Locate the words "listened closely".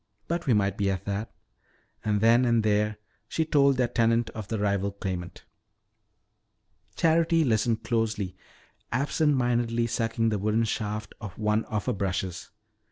7.43-8.35